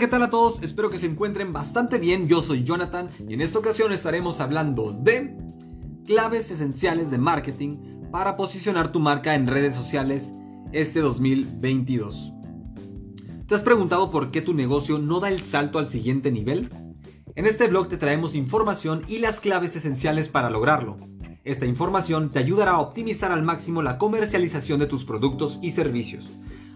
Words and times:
¿qué 0.00 0.08
tal 0.08 0.22
a 0.22 0.30
todos? 0.30 0.62
Espero 0.62 0.88
que 0.88 0.98
se 0.98 1.04
encuentren 1.04 1.52
bastante 1.52 1.98
bien. 1.98 2.26
Yo 2.26 2.40
soy 2.40 2.64
Jonathan 2.64 3.10
y 3.28 3.34
en 3.34 3.42
esta 3.42 3.58
ocasión 3.58 3.92
estaremos 3.92 4.40
hablando 4.40 4.94
de 4.94 5.36
claves 6.06 6.50
esenciales 6.50 7.10
de 7.10 7.18
marketing 7.18 8.08
para 8.10 8.38
posicionar 8.38 8.92
tu 8.92 8.98
marca 8.98 9.34
en 9.34 9.46
redes 9.46 9.74
sociales 9.74 10.32
este 10.72 11.00
2022. 11.00 12.32
¿Te 13.46 13.54
has 13.54 13.60
preguntado 13.60 14.10
por 14.10 14.30
qué 14.30 14.40
tu 14.40 14.54
negocio 14.54 14.98
no 14.98 15.20
da 15.20 15.28
el 15.28 15.42
salto 15.42 15.78
al 15.78 15.90
siguiente 15.90 16.32
nivel? 16.32 16.70
En 17.34 17.44
este 17.44 17.68
blog 17.68 17.88
te 17.88 17.98
traemos 17.98 18.34
información 18.34 19.02
y 19.06 19.18
las 19.18 19.38
claves 19.38 19.76
esenciales 19.76 20.30
para 20.30 20.48
lograrlo. 20.48 20.96
Esta 21.44 21.66
información 21.66 22.30
te 22.30 22.38
ayudará 22.38 22.72
a 22.72 22.80
optimizar 22.80 23.32
al 23.32 23.42
máximo 23.42 23.82
la 23.82 23.98
comercialización 23.98 24.80
de 24.80 24.86
tus 24.86 25.04
productos 25.04 25.58
y 25.60 25.72
servicios 25.72 26.30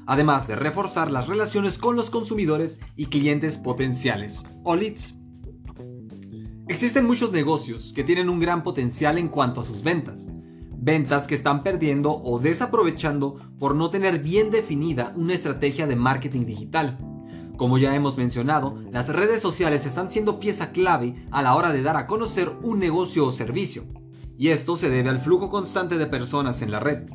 además 0.06 0.46
de 0.46 0.56
reforzar 0.56 1.10
las 1.10 1.26
relaciones 1.26 1.78
con 1.78 1.96
los 1.96 2.10
consumidores 2.10 2.78
y 2.96 3.06
clientes 3.06 3.58
potenciales, 3.58 4.44
o 4.64 4.76
leads. 4.76 5.14
Existen 6.68 7.06
muchos 7.06 7.30
negocios 7.30 7.92
que 7.94 8.04
tienen 8.04 8.28
un 8.28 8.40
gran 8.40 8.62
potencial 8.62 9.18
en 9.18 9.28
cuanto 9.28 9.60
a 9.60 9.64
sus 9.64 9.82
ventas, 9.82 10.28
ventas 10.78 11.26
que 11.26 11.34
están 11.34 11.62
perdiendo 11.62 12.22
o 12.24 12.38
desaprovechando 12.38 13.34
por 13.58 13.74
no 13.74 13.90
tener 13.90 14.20
bien 14.20 14.50
definida 14.50 15.12
una 15.16 15.34
estrategia 15.34 15.86
de 15.86 15.96
marketing 15.96 16.46
digital. 16.46 16.98
Como 17.56 17.78
ya 17.78 17.94
hemos 17.94 18.18
mencionado, 18.18 18.76
las 18.90 19.08
redes 19.08 19.40
sociales 19.40 19.86
están 19.86 20.10
siendo 20.10 20.40
pieza 20.40 20.72
clave 20.72 21.14
a 21.30 21.42
la 21.42 21.54
hora 21.54 21.72
de 21.72 21.82
dar 21.82 21.96
a 21.96 22.06
conocer 22.06 22.50
un 22.62 22.80
negocio 22.80 23.26
o 23.26 23.32
servicio, 23.32 23.86
y 24.36 24.48
esto 24.48 24.76
se 24.76 24.90
debe 24.90 25.10
al 25.10 25.20
flujo 25.20 25.48
constante 25.48 25.96
de 25.96 26.06
personas 26.06 26.62
en 26.62 26.70
la 26.70 26.80
red. 26.80 27.08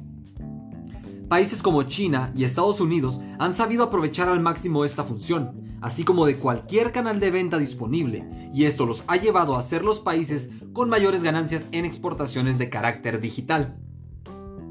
Países 1.29 1.61
como 1.61 1.83
China 1.83 2.33
y 2.35 2.43
Estados 2.43 2.81
Unidos 2.81 3.21
han 3.37 3.53
sabido 3.53 3.83
aprovechar 3.83 4.29
al 4.29 4.39
máximo 4.39 4.83
esta 4.83 5.03
función, 5.03 5.77
así 5.79 6.03
como 6.03 6.25
de 6.25 6.37
cualquier 6.37 6.91
canal 6.91 7.19
de 7.19 7.29
venta 7.29 7.59
disponible, 7.59 8.49
y 8.51 8.65
esto 8.65 8.87
los 8.87 9.03
ha 9.05 9.15
llevado 9.15 9.55
a 9.55 9.61
ser 9.61 9.83
los 9.83 9.99
países 9.99 10.49
con 10.73 10.89
mayores 10.89 11.21
ganancias 11.21 11.69
en 11.71 11.85
exportaciones 11.85 12.57
de 12.57 12.71
carácter 12.71 13.21
digital. 13.21 13.77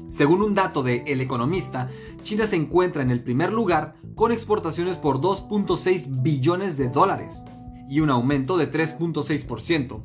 Según 0.09 0.41
un 0.41 0.53
dato 0.53 0.83
de 0.83 1.05
El 1.07 1.21
Economista, 1.21 1.89
China 2.23 2.45
se 2.45 2.57
encuentra 2.57 3.03
en 3.03 3.11
el 3.11 3.23
primer 3.23 3.53
lugar 3.53 3.95
con 4.15 4.33
exportaciones 4.33 4.97
por 4.97 5.21
2.6 5.21 6.21
billones 6.21 6.75
de 6.75 6.89
dólares 6.89 7.45
y 7.89 8.01
un 8.01 8.09
aumento 8.09 8.57
de 8.57 8.69
3.6%, 8.69 10.03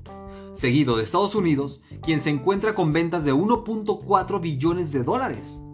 seguido 0.53 0.97
de 0.97 1.03
Estados 1.03 1.35
Unidos, 1.35 1.81
quien 2.01 2.21
se 2.21 2.31
encuentra 2.31 2.77
con 2.77 2.93
ventas 2.93 3.25
de 3.25 3.35
1.4 3.35 4.41
billones 4.41 4.93
de 4.93 5.03
dólares. 5.03 5.65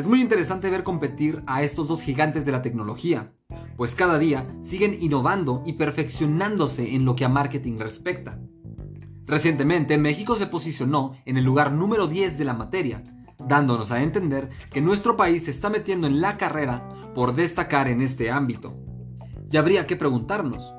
Es 0.00 0.06
muy 0.06 0.22
interesante 0.22 0.70
ver 0.70 0.82
competir 0.82 1.42
a 1.46 1.62
estos 1.62 1.88
dos 1.88 2.00
gigantes 2.00 2.46
de 2.46 2.52
la 2.52 2.62
tecnología, 2.62 3.34
pues 3.76 3.94
cada 3.94 4.18
día 4.18 4.50
siguen 4.62 4.96
innovando 4.98 5.62
y 5.66 5.74
perfeccionándose 5.74 6.94
en 6.94 7.04
lo 7.04 7.14
que 7.14 7.26
a 7.26 7.28
marketing 7.28 7.76
respecta. 7.78 8.40
Recientemente 9.26 9.98
México 9.98 10.36
se 10.36 10.46
posicionó 10.46 11.12
en 11.26 11.36
el 11.36 11.44
lugar 11.44 11.72
número 11.72 12.06
10 12.06 12.38
de 12.38 12.44
la 12.46 12.54
materia, 12.54 13.04
dándonos 13.46 13.90
a 13.90 14.02
entender 14.02 14.48
que 14.70 14.80
nuestro 14.80 15.18
país 15.18 15.44
se 15.44 15.50
está 15.50 15.68
metiendo 15.68 16.06
en 16.06 16.22
la 16.22 16.38
carrera 16.38 16.88
por 17.14 17.34
destacar 17.34 17.86
en 17.86 18.00
este 18.00 18.30
ámbito. 18.30 18.74
Y 19.52 19.58
habría 19.58 19.86
que 19.86 19.96
preguntarnos, 19.96 20.72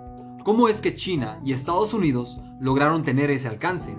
¿cómo 0.43 0.67
es 0.67 0.81
que 0.81 0.95
China 0.95 1.39
y 1.45 1.53
Estados 1.53 1.93
Unidos 1.93 2.39
lograron 2.59 3.03
tener 3.03 3.29
ese 3.29 3.49
alcance? 3.49 3.95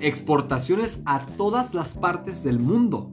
Exportaciones 0.00 1.02
a 1.04 1.26
todas 1.26 1.74
las 1.74 1.92
partes 1.92 2.42
del 2.42 2.58
mundo. 2.58 3.12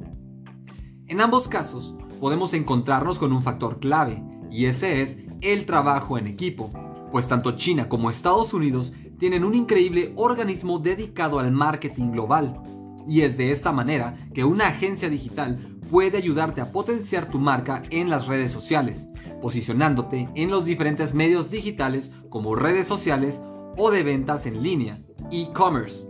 En 1.09 1.21
ambos 1.21 1.47
casos, 1.47 1.95
podemos 2.19 2.53
encontrarnos 2.53 3.17
con 3.17 3.33
un 3.33 3.41
factor 3.41 3.79
clave, 3.79 4.21
y 4.51 4.67
ese 4.67 5.01
es 5.01 5.17
el 5.41 5.65
trabajo 5.65 6.19
en 6.19 6.27
equipo, 6.27 6.69
pues 7.11 7.27
tanto 7.27 7.57
China 7.57 7.89
como 7.89 8.11
Estados 8.11 8.53
Unidos 8.53 8.93
tienen 9.17 9.43
un 9.43 9.55
increíble 9.55 10.13
organismo 10.17 10.77
dedicado 10.77 11.39
al 11.39 11.51
marketing 11.51 12.11
global, 12.11 12.61
y 13.07 13.21
es 13.21 13.37
de 13.37 13.49
esta 13.49 13.71
manera 13.71 14.17
que 14.35 14.43
una 14.43 14.67
agencia 14.67 15.09
digital 15.09 15.57
puede 15.89 16.15
ayudarte 16.15 16.61
a 16.61 16.71
potenciar 16.71 17.27
tu 17.27 17.39
marca 17.39 17.81
en 17.89 18.11
las 18.11 18.27
redes 18.27 18.51
sociales, 18.51 19.07
posicionándote 19.41 20.29
en 20.35 20.51
los 20.51 20.65
diferentes 20.65 21.15
medios 21.15 21.49
digitales 21.49 22.11
como 22.29 22.53
redes 22.53 22.85
sociales 22.85 23.41
o 23.77 23.89
de 23.89 24.03
ventas 24.03 24.45
en 24.45 24.61
línea, 24.61 25.01
e-commerce. 25.31 26.07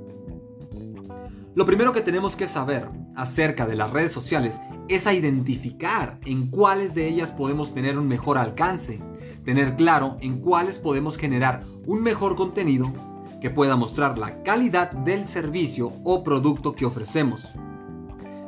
Lo 1.55 1.65
primero 1.65 1.93
que 1.93 2.01
tenemos 2.01 2.35
que 2.35 2.47
saber 2.47 2.89
acerca 3.15 3.65
de 3.65 3.75
las 3.75 3.91
redes 3.91 4.11
sociales 4.11 4.59
es 4.89 5.05
a 5.05 5.13
identificar 5.13 6.19
en 6.25 6.47
cuáles 6.47 6.95
de 6.95 7.07
ellas 7.07 7.31
podemos 7.31 7.73
tener 7.73 7.97
un 7.97 8.07
mejor 8.07 8.39
alcance, 8.39 8.99
tener 9.45 9.75
claro 9.75 10.17
en 10.19 10.39
cuáles 10.39 10.79
podemos 10.79 11.15
generar 11.15 11.63
un 11.85 12.01
mejor 12.01 12.35
contenido 12.35 12.91
que 13.39 13.51
pueda 13.51 13.75
mostrar 13.75 14.17
la 14.17 14.41
calidad 14.41 14.91
del 14.91 15.25
servicio 15.25 15.93
o 16.03 16.23
producto 16.23 16.75
que 16.75 16.85
ofrecemos. 16.85 17.53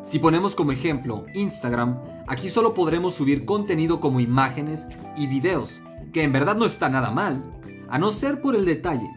Si 0.04 0.18
ponemos 0.18 0.56
como 0.56 0.72
ejemplo 0.72 1.26
Instagram, 1.36 2.00
aquí 2.28 2.50
solo 2.50 2.74
podremos 2.74 3.14
subir 3.14 3.46
contenido 3.46 4.00
como 4.02 4.20
imágenes 4.20 4.88
y 5.16 5.28
videos, 5.28 5.84
que 6.12 6.24
en 6.24 6.34
verdad 6.34 6.56
no 6.56 6.66
está 6.66 6.90
nada 6.90 7.12
mal, 7.12 7.54
a 7.88 8.00
no 8.00 8.10
ser 8.10 8.42
por 8.42 8.56
el 8.56 8.66
detalle, 8.66 9.10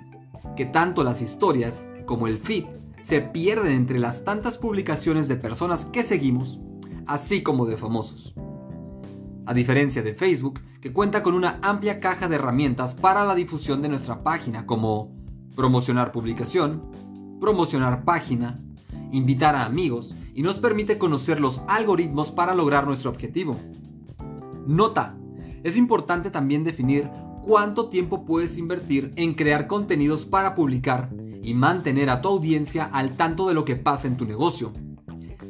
que 0.57 0.67
tanto 0.67 1.03
las 1.03 1.23
historias 1.23 1.89
como 2.05 2.27
el 2.27 2.39
feed 2.39 2.67
se 3.01 3.23
pierden 3.23 3.73
entre 3.73 3.99
las 3.99 4.25
tantas 4.25 4.59
publicaciones 4.59 5.27
de 5.27 5.37
personas 5.37 5.87
que 5.87 6.05
seguimos, 6.05 6.61
así 7.07 7.43
como 7.43 7.67
de 7.67 7.77
famosos. 7.77 8.35
A 9.47 9.55
diferencia 9.55 10.03
de 10.03 10.15
Facebook, 10.15 10.61
que 10.81 10.93
cuenta 10.93 11.23
con 11.23 11.35
una 11.35 11.59
amplia 11.63 12.01
caja 12.01 12.29
de 12.29 12.37
herramientas 12.37 12.95
para 12.95 13.25
la 13.25 13.35
difusión 13.35 13.83
de 13.83 13.89
nuestra 13.89 14.23
página, 14.23 14.67
como 14.67 15.15
promocionar 15.55 16.13
publicación, 16.13 16.91
promocionar 17.41 18.05
página, 18.05 18.59
invitar 19.13 19.55
a 19.55 19.65
amigos 19.65 20.15
y 20.35 20.43
nos 20.43 20.59
permite 20.59 20.99
conocer 20.99 21.41
los 21.41 21.61
algoritmos 21.69 22.31
para 22.31 22.55
lograr 22.55 22.87
nuestro 22.87 23.11
objetivo. 23.11 23.57
Nota, 24.67 25.17
es 25.63 25.77
importante 25.77 26.31
también 26.31 26.65
definir 26.65 27.11
cuánto 27.43 27.89
tiempo 27.89 28.25
puedes 28.25 28.57
invertir 28.59 29.13
en 29.17 29.35
crear 29.35 29.67
contenidos 29.67 30.25
para 30.25 30.55
publicar 30.55 31.11
y 31.43 31.55
mantener 31.55 32.09
a 32.11 32.23
tu 32.23 32.29
audiencia 32.29 32.85
al 32.93 33.17
tanto 33.17 33.47
de 33.47 33.55
lo 33.55 33.65
que 33.65 33.77
pasa 33.77 34.09
en 34.09 34.17
tu 34.17 34.25
negocio. 34.25 34.73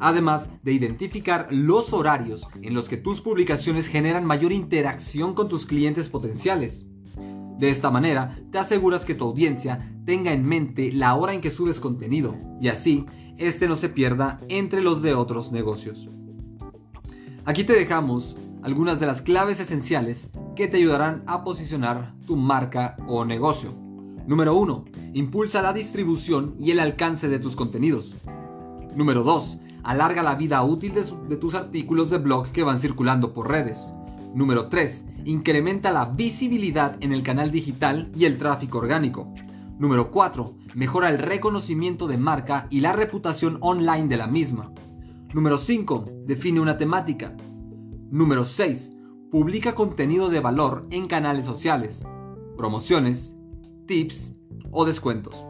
Además 0.05 0.51
de 0.63 0.75
identificar 0.75 1.49
los 1.51 1.95
horarios 1.95 2.47
en 2.61 2.75
los 2.75 2.91
que 2.91 2.99
tus 2.99 3.23
publicaciones 3.23 3.87
generan 3.87 4.27
mayor 4.27 4.53
interacción 4.53 5.33
con 5.33 5.49
tus 5.49 5.65
clientes 5.65 6.11
potenciales. 6.11 6.85
De 7.59 7.71
esta 7.71 7.91
manera, 7.91 8.37
te 8.53 8.59
aseguras 8.59 9.07
que 9.07 9.15
tu 9.15 9.25
audiencia 9.25 9.97
tenga 10.05 10.35
en 10.35 10.45
mente 10.45 10.93
la 10.93 11.15
hora 11.15 11.33
en 11.33 11.41
que 11.41 11.51
subes 11.51 11.81
contenido 11.81 12.37
y 12.61 12.69
así, 12.69 13.07
este 13.39 13.67
no 13.67 13.77
se 13.77 13.89
pierda 13.89 14.41
entre 14.51 14.83
los 14.83 15.01
de 15.01 15.15
otros 15.15 15.53
negocios. 15.53 16.11
Aquí 17.47 17.65
te 17.65 17.73
dejamos 17.73 18.37
algunas 18.63 19.01
de 19.01 19.07
las 19.07 19.23
claves 19.23 19.59
esenciales 19.59 20.29
que 20.55 20.69
te 20.69 20.77
ayudarán 20.77 21.23
a 21.27 21.45
posicionar 21.45 22.15
tu 22.27 22.37
marca 22.37 22.95
o 23.07 23.25
negocio. 23.25 23.75
Número 24.27 24.55
1. 24.55 24.85
Impulsa 25.15 25.63
la 25.63 25.73
distribución 25.73 26.57
y 26.61 26.73
el 26.73 26.81
alcance 26.81 27.31
de 27.31 27.39
tus 27.39 27.57
contenidos. 27.57 28.15
Número 28.95 29.23
2. 29.23 29.61
Alarga 29.85 30.23
la 30.23 30.35
vida 30.35 30.63
útil 30.63 30.95
de, 30.95 31.37
tus 31.37 31.55
artículos 31.55 32.09
de 32.09 32.17
blog 32.17 32.51
que 32.53 32.63
van 32.63 32.79
circulando 32.79 33.35
por 33.35 33.51
redes. 33.51 33.93
Número 34.35 34.69
3. 34.69 35.07
Incrementa 35.27 35.93
la 35.93 36.07
visibilidad 36.07 36.97
en 37.01 37.13
el 37.13 37.23
canal 37.23 37.51
digital 37.51 38.11
y 38.17 38.25
el 38.25 38.39
tráfico 38.39 38.79
orgánico. 38.79 39.33
Número 39.79 40.11
4. 40.11 40.55
Mejora 40.75 41.11
el 41.11 41.19
reconocimiento 41.19 42.07
de 42.07 42.17
marca 42.17 42.67
y 42.71 42.81
la 42.81 42.95
reputación 42.95 43.59
online 43.61 44.09
de 44.09 44.17
la 44.17 44.27
misma. 44.27 44.73
Número 45.35 45.59
5. 45.59 46.05
Define 46.27 46.61
una 46.61 46.79
temática. 46.79 47.37
Número 48.11 48.47
6. 48.47 48.97
Publica 49.31 49.75
contenido 49.75 50.31
de 50.31 50.41
valor 50.41 50.87
en 50.91 51.09
canales 51.09 51.45
sociales, 51.45 52.05
promociones, 52.57 53.35
tips 53.87 54.33
o 54.71 54.87
descuentos. 54.87 55.45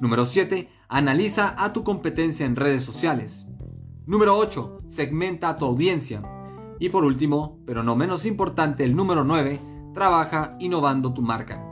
Número 0.00 0.24
7. 0.24 0.68
Analiza 0.94 1.54
a 1.56 1.72
tu 1.72 1.84
competencia 1.84 2.44
en 2.44 2.54
redes 2.54 2.82
sociales. 2.82 3.46
Número 4.04 4.36
8. 4.36 4.80
Segmenta 4.88 5.48
a 5.48 5.56
tu 5.56 5.64
audiencia. 5.64 6.22
Y 6.78 6.90
por 6.90 7.06
último, 7.06 7.58
pero 7.64 7.82
no 7.82 7.96
menos 7.96 8.26
importante, 8.26 8.84
el 8.84 8.94
número 8.94 9.24
9. 9.24 9.58
Trabaja 9.94 10.54
innovando 10.60 11.14
tu 11.14 11.22
marca. 11.22 11.64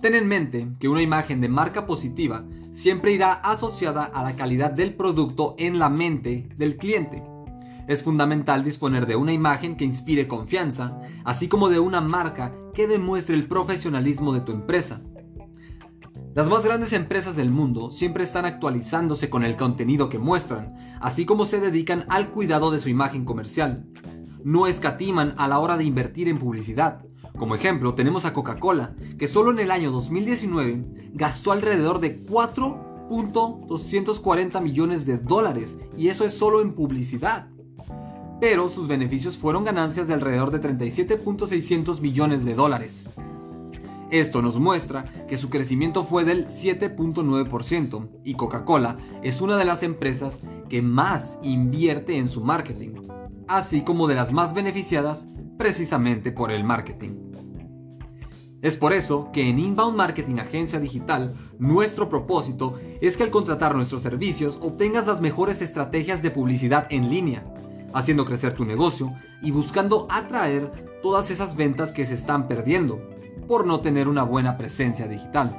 Ten 0.00 0.14
en 0.14 0.26
mente 0.26 0.70
que 0.80 0.88
una 0.88 1.02
imagen 1.02 1.42
de 1.42 1.50
marca 1.50 1.86
positiva 1.86 2.46
siempre 2.72 3.12
irá 3.12 3.34
asociada 3.34 4.04
a 4.04 4.22
la 4.22 4.36
calidad 4.36 4.70
del 4.70 4.94
producto 4.94 5.54
en 5.58 5.78
la 5.78 5.90
mente 5.90 6.48
del 6.56 6.78
cliente. 6.78 7.22
Es 7.88 8.02
fundamental 8.02 8.64
disponer 8.64 9.04
de 9.04 9.16
una 9.16 9.34
imagen 9.34 9.76
que 9.76 9.84
inspire 9.84 10.26
confianza, 10.26 10.98
así 11.26 11.46
como 11.46 11.68
de 11.68 11.78
una 11.78 12.00
marca 12.00 12.54
que 12.72 12.88
demuestre 12.88 13.34
el 13.34 13.46
profesionalismo 13.46 14.32
de 14.32 14.40
tu 14.40 14.52
empresa. 14.52 15.02
Las 16.36 16.48
más 16.50 16.62
grandes 16.62 16.92
empresas 16.92 17.34
del 17.34 17.48
mundo 17.48 17.90
siempre 17.90 18.22
están 18.22 18.44
actualizándose 18.44 19.30
con 19.30 19.42
el 19.42 19.56
contenido 19.56 20.10
que 20.10 20.18
muestran, 20.18 20.74
así 21.00 21.24
como 21.24 21.46
se 21.46 21.60
dedican 21.60 22.04
al 22.10 22.30
cuidado 22.30 22.70
de 22.70 22.78
su 22.78 22.90
imagen 22.90 23.24
comercial. 23.24 23.86
No 24.44 24.66
escatiman 24.66 25.32
a 25.38 25.48
la 25.48 25.60
hora 25.60 25.78
de 25.78 25.84
invertir 25.84 26.28
en 26.28 26.38
publicidad, 26.38 27.06
Como 27.38 27.54
ejemplo, 27.54 27.94
tenemos 27.94 28.26
a 28.26 28.34
Coca-Cola, 28.34 28.94
que 29.18 29.28
solo 29.28 29.50
en 29.50 29.60
el 29.60 29.70
año 29.70 29.90
2019 29.90 31.12
gastó 31.14 31.52
alrededor 31.52 32.00
de 32.00 32.22
4.240 32.26 34.60
millones 34.60 35.06
de 35.06 35.16
dólares, 35.16 35.78
y 35.96 36.08
eso 36.08 36.24
es 36.24 36.36
solo 36.36 36.60
en 36.60 36.74
publicidad. 36.74 37.48
Pero 38.42 38.68
sus 38.68 38.88
beneficios 38.88 39.38
fueron 39.38 39.64
ganancias 39.64 40.06
de 40.06 40.12
alrededor 40.12 40.50
de 40.50 40.60
37.600 40.60 42.00
millones 42.00 42.44
de 42.44 42.54
dólares. 42.54 43.08
Esto 44.10 44.40
nos 44.40 44.58
muestra 44.58 45.04
que 45.26 45.36
su 45.36 45.50
crecimiento 45.50 46.04
fue 46.04 46.24
del 46.24 46.46
7.9% 46.46 48.08
y 48.22 48.34
Coca-Cola 48.34 48.98
es 49.24 49.40
una 49.40 49.56
de 49.56 49.64
las 49.64 49.82
empresas 49.82 50.42
que 50.68 50.80
más 50.80 51.40
invierte 51.42 52.16
en 52.16 52.28
su 52.28 52.40
marketing, 52.40 53.08
así 53.48 53.82
como 53.82 54.06
de 54.06 54.14
las 54.14 54.32
más 54.32 54.54
beneficiadas 54.54 55.26
precisamente 55.58 56.30
por 56.30 56.52
el 56.52 56.62
marketing. 56.62 57.26
Es 58.62 58.76
por 58.76 58.92
eso 58.92 59.30
que 59.32 59.48
en 59.48 59.58
Inbound 59.58 59.96
Marketing 59.96 60.38
Agencia 60.38 60.78
Digital 60.78 61.34
nuestro 61.58 62.08
propósito 62.08 62.78
es 63.00 63.16
que 63.16 63.24
al 63.24 63.30
contratar 63.30 63.74
nuestros 63.74 64.02
servicios 64.02 64.58
obtengas 64.62 65.06
las 65.06 65.20
mejores 65.20 65.60
estrategias 65.62 66.22
de 66.22 66.30
publicidad 66.30 66.86
en 66.90 67.10
línea, 67.10 67.44
haciendo 67.92 68.24
crecer 68.24 68.54
tu 68.54 68.64
negocio 68.64 69.12
y 69.42 69.50
buscando 69.50 70.06
atraer 70.10 70.70
todas 71.02 71.30
esas 71.30 71.56
ventas 71.56 71.92
que 71.92 72.06
se 72.06 72.14
están 72.14 72.48
perdiendo 72.48 73.15
por 73.46 73.66
no 73.66 73.80
tener 73.80 74.08
una 74.08 74.22
buena 74.22 74.56
presencia 74.56 75.06
digital, 75.06 75.54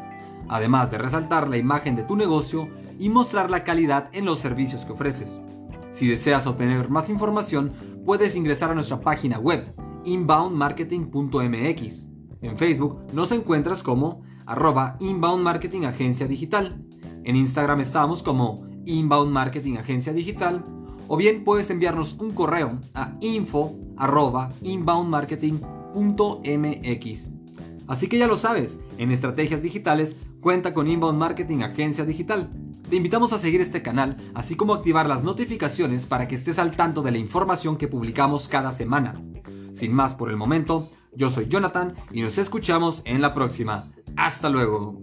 además 0.50 0.90
de 0.92 0.98
resaltar 0.98 1.48
la 1.48 1.58
imagen 1.58 1.96
de 1.96 2.04
tu 2.04 2.16
negocio 2.16 2.68
y 3.00 3.10
mostrar 3.10 3.50
la 3.50 3.64
calidad 3.64 4.10
en 4.14 4.26
los 4.26 4.40
servicios 4.40 4.86
que 4.86 4.94
ofreces. 4.94 5.42
Si 5.92 6.08
deseas 6.08 6.48
obtener 6.48 6.90
más 6.90 7.10
información, 7.10 7.74
puedes 8.06 8.36
ingresar 8.36 8.72
a 8.72 8.76
nuestra 8.76 9.02
página 9.02 9.40
web 9.40 9.74
inboundmarketing.mx. 10.06 12.08
En 12.42 12.58
Facebook 12.58 13.06
nos 13.14 13.32
encuentras 13.32 13.84
como 13.84 14.24
arroba 14.46 14.98
Inbound 15.00 15.44
Marketing 15.44 15.84
Agencia 15.84 16.28
Digital. 16.28 16.84
En 17.24 17.36
Instagram 17.36 17.82
estamos 17.82 18.24
como 18.24 18.66
Inbound 18.86 19.32
Marketing 19.32 19.78
Agencia 19.78 20.14
Digital. 20.14 20.64
O 21.08 21.18
bien 21.18 21.44
puedes 21.44 21.70
enviarnos 21.70 22.16
un 22.20 22.32
correo 22.32 22.80
a 22.94 23.14
info 23.22 23.76
inboundmarketing.mx. 24.62 27.37
Así 27.88 28.08
que 28.08 28.18
ya 28.18 28.28
lo 28.28 28.38
sabes, 28.38 28.82
en 28.98 29.12
estrategias 29.12 29.64
digitales 29.64 30.16
cuenta 30.42 30.74
con 30.74 30.88
Inbound 30.88 31.18
Marketing 31.18 31.64
Agencia 31.64 32.06
Digital. 32.06 32.50
Te 32.90 32.96
invitamos 32.96 33.34
a 33.34 33.40
seguir 33.40 33.62
este 33.62 33.82
canal, 33.82 34.18
así 34.34 34.56
como 34.56 34.74
activar 34.74 35.08
las 35.08 35.24
notificaciones 35.24 36.06
para 36.06 36.28
que 36.28 36.36
estés 36.36 36.60
al 36.60 36.76
tanto 36.76 37.02
de 37.02 37.12
la 37.12 37.18
información 37.18 37.78
que 37.78 37.88
publicamos 37.88 38.48
cada 38.48 38.72
semana. 38.72 39.22
Sin 39.74 39.94
más 39.94 40.16
por 40.16 40.30
el 40.30 40.38
momento, 40.38 40.90
yo 41.14 41.30
soy 41.30 41.48
Jonathan 41.48 41.96
y 42.12 42.22
nos 42.22 42.38
escuchamos 42.38 43.02
en 43.06 43.22
la 43.22 43.34
próxima. 43.34 43.92
Hasta 44.16 44.50
luego. 44.50 45.02